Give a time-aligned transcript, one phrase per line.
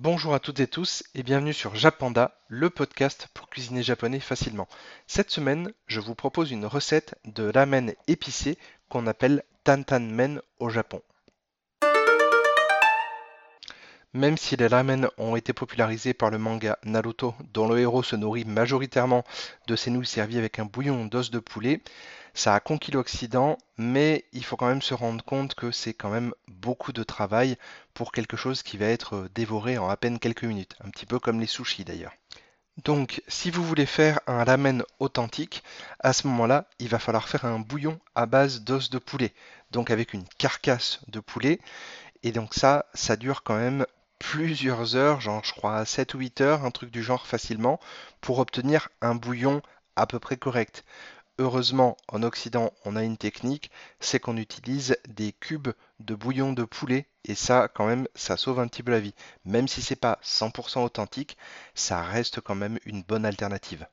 [0.00, 4.68] Bonjour à toutes et tous et bienvenue sur Japanda, le podcast pour cuisiner japonais facilement.
[5.08, 8.58] Cette semaine, je vous propose une recette de ramen épicé
[8.88, 11.02] qu'on appelle tantan-men au Japon.
[14.14, 18.16] Même si les ramen ont été popularisés par le manga Naruto, dont le héros se
[18.16, 19.22] nourrit majoritairement
[19.66, 21.82] de ses nouilles servies avec un bouillon d'os de poulet,
[22.32, 26.08] ça a conquis l'Occident, mais il faut quand même se rendre compte que c'est quand
[26.08, 27.56] même beaucoup de travail
[27.92, 31.18] pour quelque chose qui va être dévoré en à peine quelques minutes, un petit peu
[31.18, 32.14] comme les sushis d'ailleurs.
[32.84, 35.64] Donc, si vous voulez faire un ramen authentique,
[35.98, 39.34] à ce moment-là, il va falloir faire un bouillon à base d'os de poulet,
[39.70, 41.58] donc avec une carcasse de poulet.
[42.22, 43.84] Et donc ça, ça dure quand même
[44.18, 47.80] plusieurs heures, genre je crois 7 ou 8 heures, un truc du genre facilement,
[48.20, 49.62] pour obtenir un bouillon
[49.96, 50.84] à peu près correct.
[51.40, 55.68] Heureusement, en Occident, on a une technique, c'est qu'on utilise des cubes
[56.00, 59.14] de bouillon de poulet et ça, quand même, ça sauve un petit peu la vie.
[59.44, 61.36] Même si c'est pas 100% authentique,
[61.74, 63.86] ça reste quand même une bonne alternative.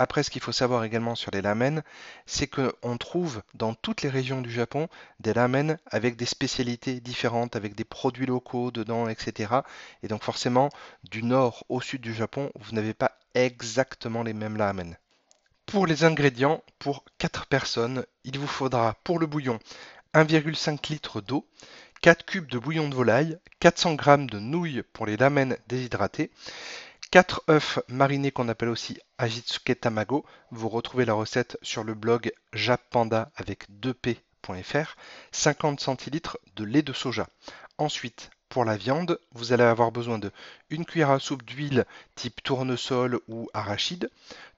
[0.00, 1.82] Après, ce qu'il faut savoir également sur les ramen,
[2.24, 4.88] c'est qu'on trouve dans toutes les régions du Japon
[5.20, 9.56] des ramen avec des spécialités différentes, avec des produits locaux dedans, etc.
[10.02, 10.70] Et donc forcément,
[11.10, 14.96] du nord au sud du Japon, vous n'avez pas exactement les mêmes ramen.
[15.66, 19.58] Pour les ingrédients, pour 4 personnes, il vous faudra pour le bouillon
[20.14, 21.46] 1,5 litre d'eau,
[22.00, 26.30] 4 cubes de bouillon de volaille, 400 g de nouilles pour les ramen déshydratés,
[27.10, 30.24] 4 œufs marinés qu'on appelle aussi Ajitsuke Tamago.
[30.52, 34.94] Vous retrouvez la recette sur le blog jappanda avec 2p.fr.
[35.32, 37.26] 50 centilitres de lait de soja.
[37.78, 40.30] Ensuite, pour la viande, vous allez avoir besoin de
[40.68, 44.08] une cuillère à soupe d'huile type tournesol ou arachide,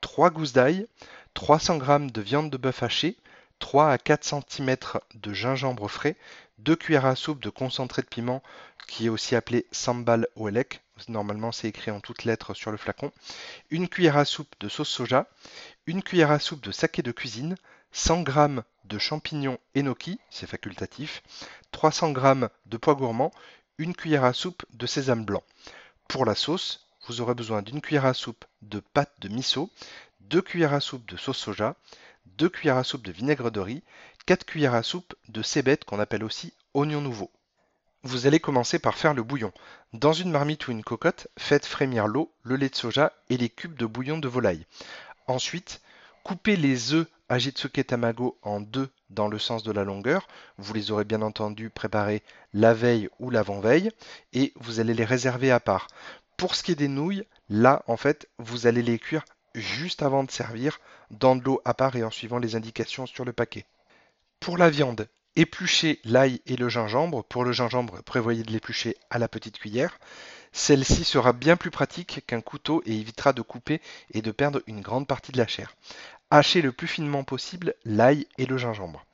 [0.00, 0.88] 3 gousses d'ail,
[1.34, 3.16] 300 g de viande de bœuf hachée,
[3.60, 4.76] 3 à 4 cm
[5.14, 6.16] de gingembre frais,
[6.58, 8.42] 2 cuillères à soupe de concentré de piment
[8.88, 13.12] qui est aussi appelé sambal welek, normalement c'est écrit en toutes lettres sur le flacon,
[13.70, 15.26] une cuillère à soupe de sauce soja,
[15.86, 17.56] une cuillère à soupe de saké de cuisine,
[17.92, 21.22] 100 g de champignons enoki, c'est facultatif,
[21.72, 23.32] 300 g de pois gourmand,
[23.78, 25.42] une cuillère à soupe de sésame blanc.
[26.08, 29.70] Pour la sauce, vous aurez besoin d'une cuillère à soupe de pâte de miso,
[30.20, 31.76] deux cuillères à soupe de sauce soja,
[32.26, 33.82] deux cuillères à soupe de vinaigre de riz,
[34.26, 37.30] 4 cuillères à soupe de cébette qu'on appelle aussi oignon nouveau.
[38.02, 39.52] Vous allez commencer par faire le bouillon.
[39.92, 43.50] Dans une marmite ou une cocotte, faites frémir l'eau, le lait de soja et les
[43.50, 44.64] cubes de bouillon de volaille.
[45.26, 45.82] Ensuite,
[46.24, 50.26] coupez les œufs Ajitsuke Tamago en deux dans le sens de la longueur.
[50.56, 52.22] Vous les aurez bien entendu préparés
[52.54, 53.90] la veille ou l'avant-veille
[54.32, 55.86] et vous allez les réserver à part.
[56.38, 59.24] Pour ce qui est des nouilles, là, en fait, vous allez les cuire
[59.54, 63.24] juste avant de servir dans de l'eau à part et en suivant les indications sur
[63.24, 63.66] le paquet.
[64.40, 65.06] Pour la viande,
[65.36, 67.22] Épluchez l'ail et le gingembre.
[67.24, 69.98] Pour le gingembre, prévoyez de l'éplucher à la petite cuillère.
[70.52, 73.80] Celle-ci sera bien plus pratique qu'un couteau et évitera de couper
[74.12, 75.76] et de perdre une grande partie de la chair.
[76.30, 79.04] Hachez le plus finement possible l'ail et le gingembre.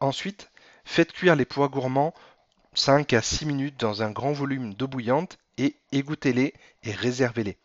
[0.00, 0.50] Ensuite,
[0.84, 2.12] faites cuire les pois gourmands
[2.74, 6.52] 5 à 6 minutes dans un grand volume d'eau bouillante et égouttez-les
[6.82, 7.56] et réservez-les.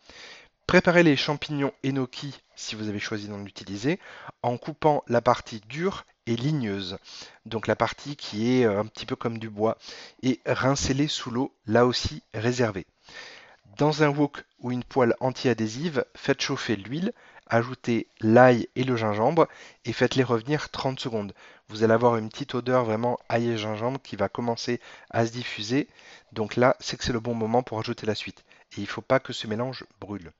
[0.66, 4.00] Préparez les champignons enoki si vous avez choisi d'en utiliser
[4.42, 6.98] en coupant la partie dure et ligneuse,
[7.46, 9.78] donc la partie qui est euh, un petit peu comme du bois,
[10.24, 12.86] et rincez-les sous l'eau, là aussi réservé.
[13.78, 17.14] Dans un wok ou une poêle anti-adhésive, faites chauffer l'huile,
[17.48, 19.48] ajoutez l'ail et le gingembre
[19.86, 21.34] et faites-les revenir 30 secondes.
[21.68, 25.32] Vous allez avoir une petite odeur vraiment ail et gingembre qui va commencer à se
[25.32, 25.88] diffuser.
[26.32, 28.44] Donc là, c'est que c'est le bon moment pour ajouter la suite.
[28.74, 30.32] Et il ne faut pas que ce mélange brûle.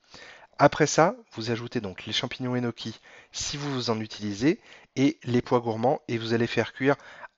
[0.64, 3.00] Après ça, vous ajoutez donc les champignons enoki
[3.32, 4.60] si vous en utilisez
[4.96, 6.98] et les pois gourmands et vous allez faire cuire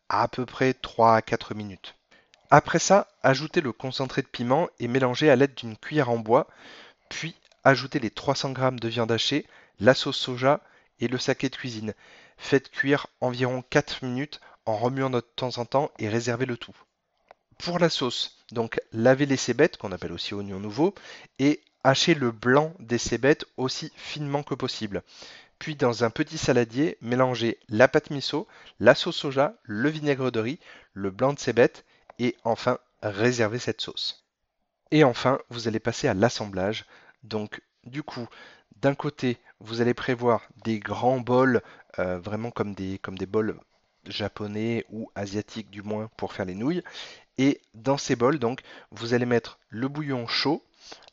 [0.10, 1.96] à peu près 3 à 4 minutes.
[2.52, 6.50] Après ça, ajoutez le concentré de piment et mélangez à l'aide d'une cuillère en bois,
[7.08, 9.48] puis ajoutez les 300 g de viande hachée,
[9.80, 10.60] la sauce soja
[11.00, 11.94] et le saké de cuisine.
[12.38, 16.76] Faites cuire environ 4 minutes en remuant de temps en temps et réservez le tout.
[17.58, 20.94] Pour la sauce, donc lavez les cébettes, qu'on appelle aussi oignons nouveaux,
[21.40, 25.04] et Hachez le blanc des cébettes aussi finement que possible.
[25.60, 28.48] Puis dans un petit saladier, mélangez la pâte miso,
[28.80, 30.60] la sauce soja, le vinaigre de riz,
[30.94, 31.86] le blanc de cébettes
[32.20, 34.26] et enfin réservez cette sauce.
[34.92, 36.86] Et enfin, vous allez passer à l'assemblage.
[37.24, 38.28] Donc du coup,
[38.78, 41.62] d'un côté, vous allez prévoir des grands bols,
[42.00, 43.58] euh, vraiment comme des, comme des bols
[44.06, 46.84] japonais ou asiatiques du moins pour faire les nouilles.
[47.38, 50.64] Et dans ces bols, donc, vous allez mettre le bouillon chaud,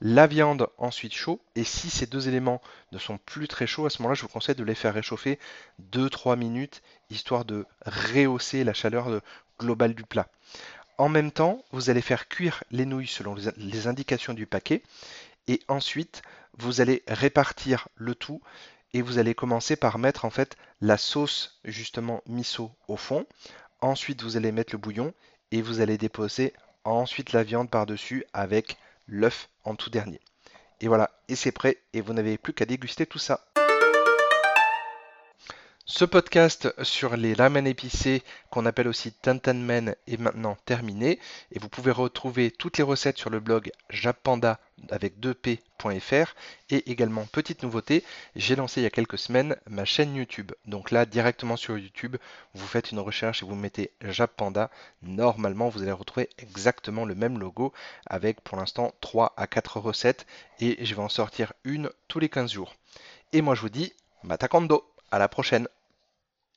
[0.00, 1.40] la viande ensuite chaud.
[1.54, 2.60] Et si ces deux éléments
[2.92, 5.38] ne sont plus très chauds, à ce moment-là, je vous conseille de les faire réchauffer
[5.92, 9.20] 2-3 minutes, histoire de rehausser la chaleur
[9.58, 10.28] globale du plat.
[10.98, 14.82] En même temps, vous allez faire cuire les nouilles selon les indications du paquet
[15.48, 16.22] et ensuite
[16.58, 18.42] vous allez répartir le tout
[18.92, 23.24] et vous allez commencer par mettre en fait la sauce justement miso au fond.
[23.80, 25.14] Ensuite, vous allez mettre le bouillon
[25.52, 26.52] et vous allez déposer
[26.84, 28.76] ensuite la viande par-dessus avec
[29.10, 30.20] l'œuf en tout dernier.
[30.80, 33.49] Et voilà, et c'est prêt et vous n'avez plus qu'à déguster tout ça.
[35.92, 41.18] Ce podcast sur les ramen épicés, qu'on appelle aussi Tantanmen, est maintenant terminé.
[41.50, 44.60] Et vous pouvez retrouver toutes les recettes sur le blog jappanda
[44.90, 46.34] avec 2p.fr.
[46.70, 48.04] Et également, petite nouveauté,
[48.36, 50.52] j'ai lancé il y a quelques semaines ma chaîne YouTube.
[50.64, 52.16] Donc là, directement sur YouTube,
[52.54, 54.70] vous faites une recherche et vous mettez Jappanda.
[55.02, 57.72] Normalement, vous allez retrouver exactement le même logo
[58.06, 60.24] avec pour l'instant 3 à 4 recettes.
[60.60, 62.76] Et je vais en sortir une tous les 15 jours.
[63.32, 65.66] Et moi, je vous dis, Matakando, à la prochaine